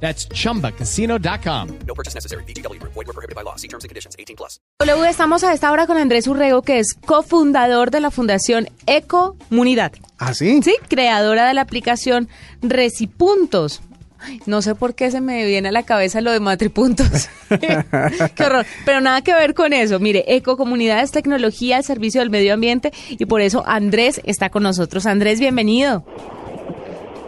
[0.00, 1.68] That's chumbacasino.com.
[1.86, 2.44] No purchase necessary.
[2.44, 2.80] BGW.
[2.82, 3.56] Void were prohibited by law.
[3.56, 4.14] See terms and conditions.
[4.18, 4.60] 18 plus.
[4.80, 9.92] W, estamos a esta hora con Andrés Urrego, que es cofundador de la Fundación Ecomunidad.
[10.18, 10.60] ¿Ah, sí?
[10.62, 12.28] Sí, creadora de la aplicación
[12.62, 13.80] Recipuntos.
[14.18, 17.28] Ay, No sé por qué se me viene a la cabeza lo de matripuntos.
[17.48, 18.66] qué horror.
[18.84, 19.98] Pero nada que ver con eso.
[19.98, 24.62] Mire, Ecocomunidad es tecnología al servicio del medio ambiente y por eso Andrés está con
[24.62, 25.06] nosotros.
[25.06, 26.04] Andrés, bienvenido.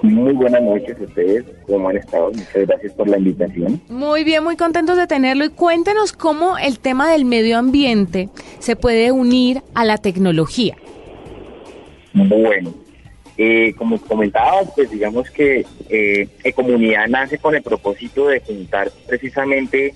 [0.03, 2.31] Muy buenas noches a ustedes, ¿cómo han estado?
[2.31, 3.81] Muchas gracias por la invitación.
[3.89, 8.29] Muy bien, muy contentos de tenerlo y cuéntenos cómo el tema del medio ambiente
[8.61, 10.77] se puede unir a la tecnología.
[12.15, 12.73] Bueno,
[13.37, 19.95] eh, como comentaba, pues digamos que eh, Ecomunidad nace con el propósito de juntar precisamente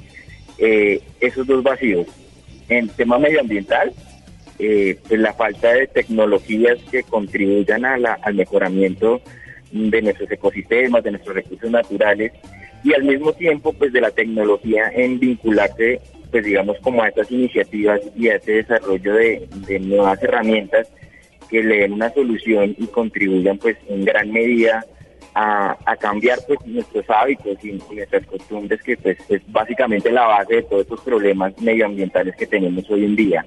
[0.58, 2.06] eh, esos dos vacíos.
[2.68, 3.92] En tema medioambiental,
[4.58, 9.20] eh, pues la falta de tecnologías que contribuyan a la- al mejoramiento
[9.72, 12.32] de nuestros ecosistemas, de nuestros recursos naturales
[12.84, 17.30] y al mismo tiempo pues de la tecnología en vincularse pues digamos como a estas
[17.30, 20.88] iniciativas y a ese desarrollo de, de nuevas herramientas
[21.50, 24.84] que le den una solución y contribuyan pues en gran medida
[25.34, 30.56] a, a cambiar pues nuestros hábitos y, nuestras costumbres que pues es básicamente la base
[30.56, 33.44] de todos estos problemas medioambientales que tenemos hoy en día.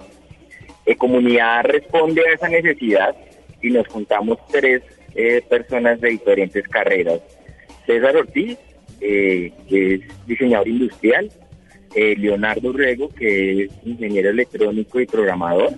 [0.86, 3.16] Ecomunidad responde a esa necesidad
[3.62, 4.84] y nos juntamos tres
[5.16, 7.22] eh, personas de diferentes carreras.
[7.86, 8.58] César Ortiz,
[9.02, 11.30] eh, que es diseñador industrial,
[11.96, 15.74] eh, Leonardo Rego, que es ingeniero electrónico y programador,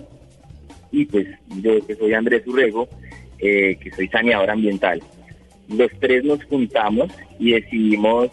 [0.90, 1.26] y pues
[1.62, 2.88] yo que soy Andrés Urrego,
[3.38, 5.02] eh, que soy saneador ambiental.
[5.68, 8.30] Los tres nos juntamos y decidimos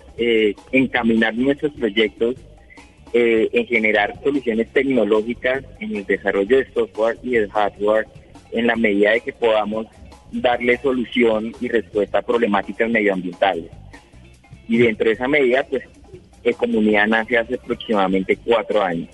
[0.71, 2.35] encaminar nuestros proyectos
[3.17, 8.07] eh, en generar soluciones tecnológicas en el desarrollo de software y de hardware
[8.51, 9.87] en la medida de que podamos
[10.41, 13.71] darle solución y respuesta a problemáticas medioambientales.
[14.67, 15.83] Y dentro de esa medida, pues,
[16.43, 19.09] Ecomunidad nace hace aproximadamente cuatro años.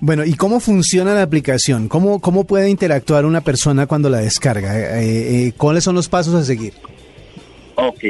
[0.00, 1.88] Bueno, ¿y cómo funciona la aplicación?
[1.88, 5.00] ¿Cómo, cómo puede interactuar una persona cuando la descarga?
[5.00, 6.72] Eh, eh, ¿Cuáles son los pasos a seguir?
[7.76, 8.04] Ok.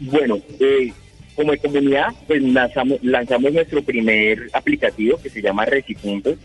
[0.00, 0.92] Bueno, eh,
[1.36, 6.36] como comunidad, pues lanzamos, lanzamos nuestro primer aplicativo que se llama Recipuntos.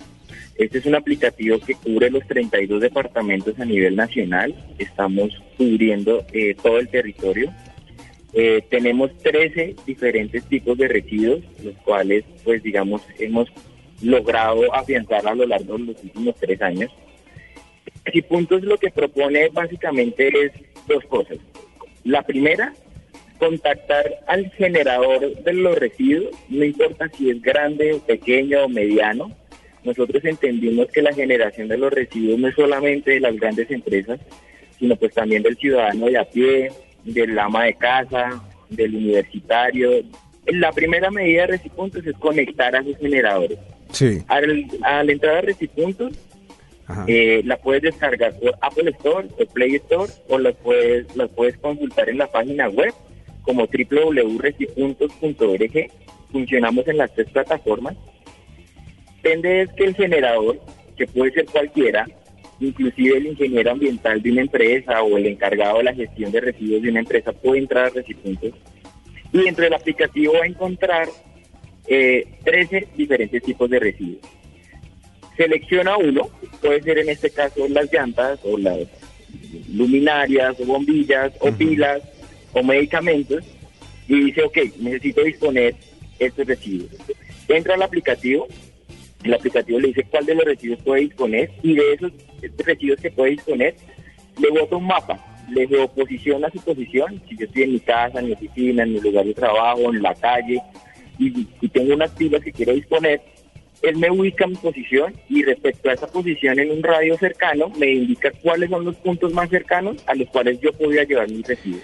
[0.59, 4.53] Este es un aplicativo que cubre los 32 departamentos a nivel nacional.
[4.77, 7.49] Estamos cubriendo eh, todo el territorio.
[8.33, 13.47] Eh, tenemos 13 diferentes tipos de residuos, los cuales, pues digamos, hemos
[14.01, 16.91] logrado afianzar a lo largo de los últimos tres años.
[18.11, 20.51] Y puntos lo que propone básicamente es
[20.89, 21.37] dos cosas.
[22.03, 22.73] La primera,
[23.37, 29.33] contactar al generador de los residuos, no importa si es grande pequeño o mediano.
[29.83, 34.19] Nosotros entendimos que la generación de los residuos no es solamente de las grandes empresas,
[34.77, 36.71] sino pues también del ciudadano de a pie,
[37.03, 39.91] del ama de casa, del universitario.
[40.47, 43.57] La primera medida de Recipuntos es conectar a sus generadores.
[43.91, 44.21] Sí.
[44.27, 46.13] Al, al entrar a Recipuntos,
[47.07, 51.55] eh, la puedes descargar por Apple Store o Play Store o la puedes, la puedes
[51.57, 52.91] consultar en la página web
[53.43, 55.91] como www.recipuntos.org.
[56.31, 57.95] Funcionamos en las tres plataformas.
[59.21, 60.59] Depende es que el generador,
[60.95, 62.07] que puede ser cualquiera,
[62.59, 66.81] inclusive el ingeniero ambiental de una empresa o el encargado de la gestión de residuos
[66.81, 68.53] de una empresa puede entrar a Recipuntos
[69.31, 71.07] y dentro del aplicativo va a encontrar
[71.87, 74.21] eh, 13 diferentes tipos de residuos.
[75.37, 76.29] Selecciona uno,
[76.61, 78.79] puede ser en este caso las llantas o las
[79.73, 82.01] luminarias o bombillas o pilas
[82.53, 83.43] o medicamentos
[84.07, 85.75] y dice, ok, necesito disponer
[86.17, 86.89] estos residuos.
[87.47, 88.47] Entra al aplicativo,
[89.23, 92.11] el aplicativo le dice cuál de los residuos puede disponer y de esos
[92.57, 93.75] residuos que puede disponer
[94.39, 95.19] le bota un mapa,
[95.49, 99.01] le geoposiciona su posición, si yo estoy en mi casa, en mi oficina, en mi
[99.01, 100.61] lugar de trabajo, en la calle
[101.17, 103.21] y, y tengo unas pilas que quiero disponer,
[103.81, 107.91] él me ubica mi posición y respecto a esa posición en un radio cercano me
[107.91, 111.83] indica cuáles son los puntos más cercanos a los cuales yo podría llevar mis residuos.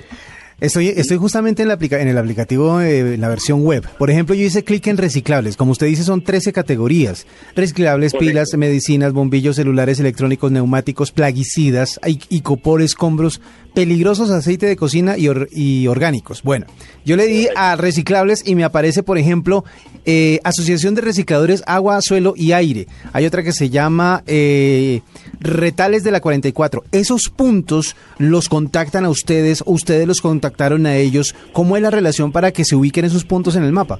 [0.61, 3.85] Estoy, estoy justamente en, la aplica- en el aplicativo, eh, la versión web.
[3.97, 5.57] Por ejemplo, yo hice clic en reciclables.
[5.57, 7.27] Como usted dice, son 13 categorías.
[7.55, 8.29] Reciclables, Correcto.
[8.31, 11.99] pilas, medicinas, bombillos, celulares electrónicos, neumáticos, plaguicidas,
[12.29, 13.41] icopor, escombros.
[13.75, 16.42] Peligrosos aceite de cocina y, or- y orgánicos.
[16.42, 16.66] Bueno,
[17.06, 19.63] yo le di a reciclables y me aparece, por ejemplo,
[20.06, 22.88] eh, Asociación de Recicladores Agua, Suelo y Aire.
[23.13, 25.01] Hay otra que se llama eh,
[25.39, 26.83] Retales de la 44.
[26.92, 31.36] Esos puntos los contactan a ustedes, o ustedes los contactaron a ellos.
[31.54, 34.00] ¿Cómo es la relación para que se ubiquen esos puntos en el mapa?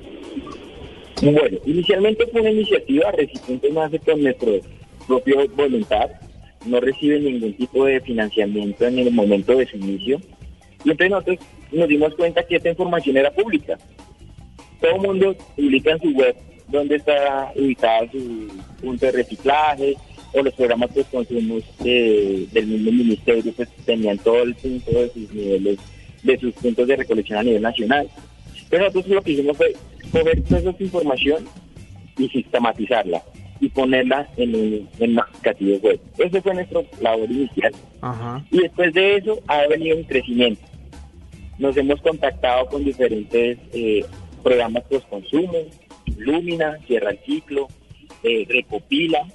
[1.22, 4.51] Bueno, inicialmente fue una iniciativa, Recipientes nace con nuestro
[5.07, 6.07] propio voluntad,
[6.65, 10.19] no recibe ningún tipo de financiamiento en el momento de su inicio.
[10.83, 11.39] Y entonces nosotros
[11.71, 13.77] nos dimos cuenta que esta información era pública.
[14.79, 16.35] Todo el mundo publica en su web
[16.67, 18.47] dónde está ubicado su
[18.81, 19.95] punto de reciclaje
[20.33, 25.09] o los programas de consumos eh, del mismo ministerio pues tenían todo el punto de
[25.09, 25.79] sus niveles,
[26.23, 28.09] de sus puntos de recolección a nivel nacional.
[28.69, 29.73] Pero nosotros lo que hicimos fue
[30.12, 31.45] coger toda esa información
[32.17, 33.23] y sistematizarla
[33.59, 35.99] y ponerla en un, en un aplicativo web.
[36.17, 37.73] Ese fue nuestro labor inicial.
[38.51, 40.61] Y después de eso ha venido un crecimiento.
[41.57, 44.05] Nos hemos contactado con diferentes eh,
[44.43, 45.53] programas post-consumo,
[46.17, 47.67] Lumina, Cierra el Ciclo,
[48.23, 49.25] eh, Recopila,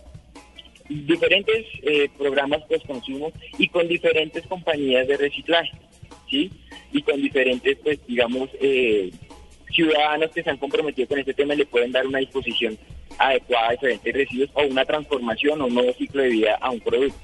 [0.89, 5.73] diferentes eh, programas post-consumo y con diferentes compañías de reciclaje,
[6.29, 6.51] ¿sí?
[6.93, 9.11] Y con diferentes, pues, digamos, eh,
[9.73, 12.77] ciudadanos que se han comprometido con este tema y le pueden dar una disposición
[13.21, 16.81] adecuada a diferentes residuos o una transformación o un nuevo ciclo de vida a un
[16.81, 17.19] producto.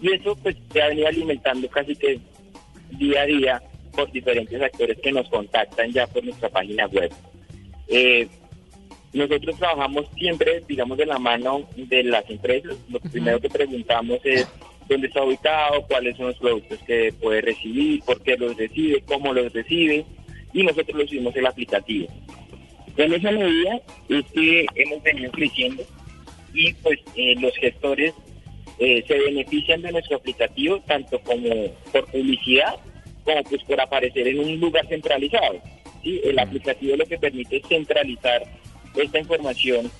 [0.00, 2.18] Y eso pues se ha venido alimentando casi que
[2.92, 3.62] día a día
[3.92, 7.12] por diferentes actores que nos contactan ya por nuestra página web.
[7.88, 8.28] Eh,
[9.12, 12.76] nosotros trabajamos siempre, digamos, de la mano de las empresas.
[12.88, 14.46] Lo primero que preguntamos es
[14.88, 19.34] dónde está ubicado, cuáles son los productos que puede recibir, por qué los recibe, cómo
[19.34, 20.06] los recibe,
[20.52, 22.08] y nosotros lo subimos el aplicativo.
[22.96, 25.82] En esa medida es que hemos venido creciendo
[26.52, 28.14] y pues eh, los gestores
[28.78, 32.76] eh, se benefician de nuestro aplicativo tanto como por publicidad
[33.24, 35.60] como pues por aparecer en un lugar centralizado.
[36.02, 36.20] ¿sí?
[36.24, 38.42] El aplicativo lo que permite es centralizar
[38.96, 39.90] esta información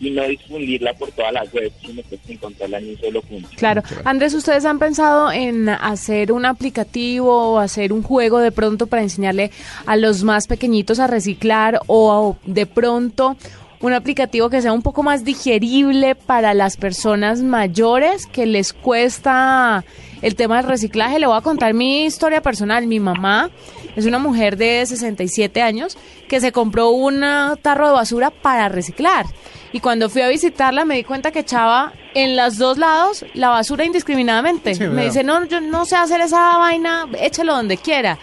[0.00, 3.48] y no difundirla por todas las webs, sino pues encontrarla en un solo punto.
[3.56, 3.82] Claro.
[4.04, 9.02] Andrés, ¿ustedes han pensado en hacer un aplicativo o hacer un juego de pronto para
[9.02, 9.50] enseñarle
[9.84, 13.36] a los más pequeñitos a reciclar o de pronto
[13.82, 19.84] un aplicativo que sea un poco más digerible para las personas mayores que les cuesta
[20.22, 21.18] el tema del reciclaje?
[21.18, 22.86] Le voy a contar mi historia personal.
[22.86, 23.50] Mi mamá
[23.96, 25.98] es una mujer de 67 años
[26.28, 27.22] que se compró un
[27.60, 29.26] tarro de basura para reciclar.
[29.72, 33.50] Y cuando fui a visitarla me di cuenta que echaba en los dos lados la
[33.50, 34.74] basura indiscriminadamente.
[34.74, 35.04] Sí, me ¿verdad?
[35.04, 38.18] dice, no, yo no sé hacer esa vaina, échalo donde quiera.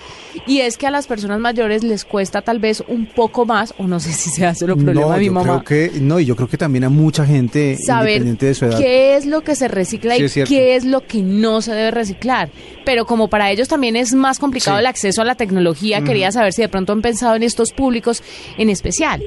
[0.46, 3.88] Y es que a las personas mayores les cuesta tal vez un poco más, o
[3.88, 6.26] no sé si sea solo problema no, de mi yo mamá, creo que no, y
[6.26, 8.78] yo creo que también a mucha gente saber independiente de su edad.
[8.78, 11.74] qué es lo que se recicla Sí, y es qué es lo que no se
[11.74, 12.50] debe reciclar.
[12.86, 14.82] Pero como para ellos también es más complicado Sí.
[14.82, 18.22] el acceso a la tecnología, quería saber si de pronto han pensado en estos públicos
[18.58, 19.24] en especial.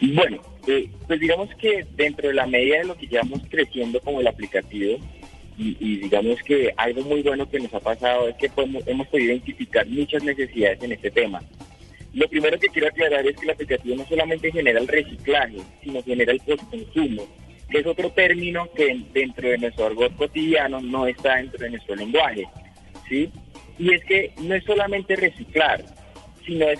[0.00, 4.20] Bueno, eh, pues digamos que dentro de la medida de lo que llevamos creciendo como
[4.20, 4.98] el aplicativo,
[5.56, 9.06] y, y digamos que algo muy bueno que nos ha pasado es que podemos- hemos
[9.08, 11.40] podido identificar muchas necesidades en este tema.
[12.12, 16.02] Lo primero que quiero aclarar es que el aplicativo no solamente genera el reciclaje, sino
[16.02, 17.26] genera el postconsumo,
[17.70, 21.96] que es otro término que dentro de nuestro argot cotidiano no está dentro de nuestro
[21.96, 22.46] lenguaje,
[23.08, 23.30] ¿sí?
[23.78, 25.84] Y es que no es solamente reciclar,
[26.46, 26.78] sino es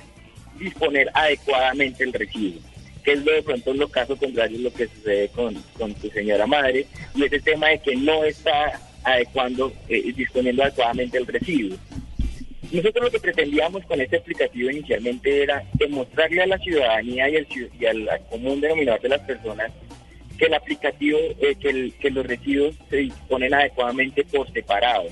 [0.59, 2.61] disponer adecuadamente el residuo,
[3.05, 6.09] que es lo de pronto en los casos contrarios lo que sucede con, con tu
[6.11, 11.26] señora madre, y es el tema de que no está adecuando, eh, disponiendo adecuadamente el
[11.26, 11.76] residuo.
[12.73, 17.47] Nosotros lo que pretendíamos con este aplicativo inicialmente era demostrarle a la ciudadanía y al,
[17.49, 19.71] ciu- y al, al común denominador de las personas
[20.38, 25.05] que el aplicativo, eh, que, el- que los residuos se disponen adecuadamente por separado.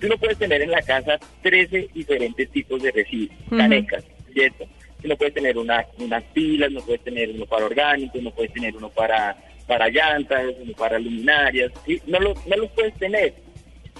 [0.00, 4.66] Tú no puedes tener en la casa 13 diferentes tipos de residuos, canecas, ¿cierto?
[5.06, 8.74] No puedes tener una, unas pilas, no puedes tener uno para orgánicos, no puedes tener
[8.76, 9.36] uno para,
[9.66, 11.72] para llantas, uno para luminarias,
[12.06, 13.34] no, lo- no los puedes tener.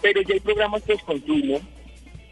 [0.03, 1.61] Pero ya hay programas post-consumo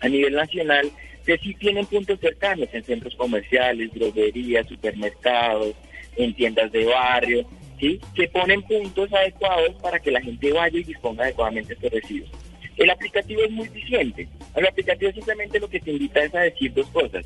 [0.01, 0.91] a nivel nacional
[1.25, 5.75] que sí tienen puntos cercanos en centros comerciales, droguerías, supermercados,
[6.17, 7.47] en tiendas de barrio,
[7.81, 7.99] ¿sí?
[8.15, 12.31] que ponen puntos adecuados para que la gente vaya y disponga adecuadamente estos residuos.
[12.77, 14.29] El aplicativo es muy eficiente.
[14.55, 17.25] El aplicativo simplemente lo que te invita es a decir dos cosas.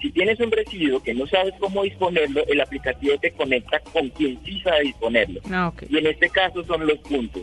[0.00, 4.38] Si tienes un residuo que no sabes cómo disponerlo, el aplicativo te conecta con quien
[4.44, 7.42] sí sabe disponerlo Ah, y en este caso son los puntos.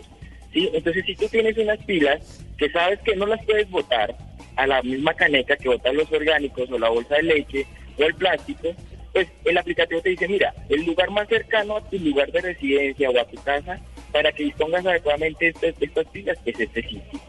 [0.54, 0.70] ¿sí?
[0.74, 4.16] Entonces, si tú tienes unas pilas que sabes que no las puedes botar
[4.56, 7.66] a la misma caneca que botan los orgánicos o la bolsa de leche
[8.00, 8.74] o el plástico,
[9.12, 13.10] pues el aplicativo te dice, mira, el lugar más cercano a tu lugar de residencia
[13.10, 13.80] o a tu casa
[14.12, 17.20] para que dispongas adecuadamente estas, estas pilas es este sitio.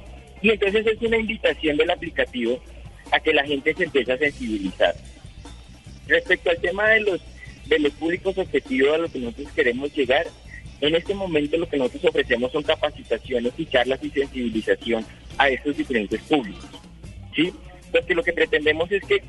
[0.43, 2.61] Y entonces es una invitación del aplicativo
[3.11, 4.95] a que la gente se empiece a sensibilizar.
[6.09, 7.21] Respecto al tema de los
[7.67, 10.25] de los públicos objetivos a los que nosotros queremos llegar,
[10.81, 15.05] en este momento lo que nosotros ofrecemos son capacitaciones y charlas y sensibilización
[15.37, 16.65] a estos diferentes públicos.
[17.35, 17.53] ¿Sí?
[17.91, 19.21] Porque lo que pretendemos es que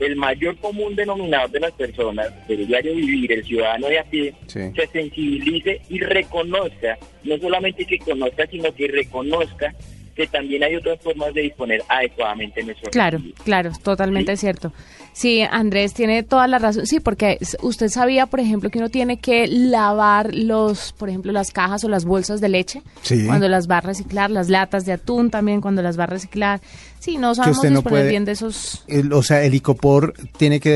[0.00, 4.32] el mayor común denominador de las personas, del diario vivir, el ciudadano de a pie,
[4.46, 4.60] Sí.
[4.74, 9.74] se sensibilice y reconozca, no solamente que conozca, sino que reconozca
[10.18, 14.40] que también hay otras formas de disponer adecuadamente nuestro Claro, claro, totalmente Sí.
[14.40, 14.72] cierto.
[15.12, 16.86] Sí, Andrés tiene toda la razón.
[16.86, 21.50] Sí, porque usted sabía, por ejemplo, que uno tiene que lavar los, por ejemplo, las
[21.52, 23.26] cajas o las bolsas de leche Sí.
[23.26, 26.60] cuando las va a reciclar, las latas de atún también cuando las va a reciclar.
[27.00, 28.82] Sí, no sabemos usted no disponer puede- bien de esos.
[28.88, 30.70] El- o sea, el icopor tiene que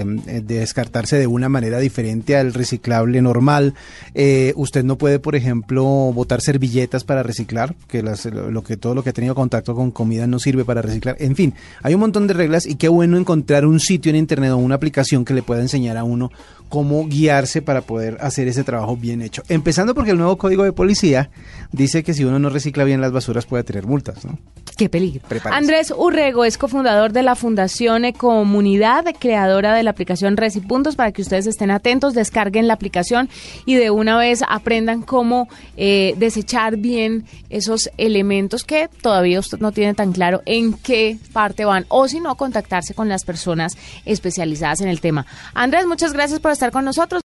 [0.00, 3.74] eh, eh, descartarse de una manera diferente al reciclable normal.
[4.14, 5.84] Eh, usted no puede, por ejemplo,
[6.14, 9.90] botar servilletas para reciclar, que las- lo que todo lo que ha tenido contacto con
[9.90, 11.16] comida no sirve para reciclar.
[11.18, 14.52] En fin, hay un montón de reglas y qué bueno encontrar un sitio en internet
[14.52, 16.30] o una aplicación que le pueda enseñar a uno
[16.68, 19.42] cómo guiarse para poder hacer ese trabajo bien hecho.
[19.48, 21.30] Empezando porque el nuevo código de policía
[21.70, 24.38] dice que si uno no recicla bien las basuras puede tener multas, ¿no?
[24.76, 25.22] Qué peligro.
[25.28, 25.58] Prepárese.
[25.58, 31.22] Andrés Urrego es cofundador de la Fundación Comunidad, creadora de la aplicación Recipuntos, para que
[31.22, 33.28] ustedes estén atentos, descarguen la aplicación
[33.66, 39.72] y de una vez aprendan cómo eh, desechar bien esos elementos que todavía usted no
[39.72, 43.76] tiene tan claro en qué parte van, o si no, contactarse con las personas
[44.06, 45.26] especializadas en el tema.
[45.54, 47.20] Andrés, muchas gracias estar con nosotros.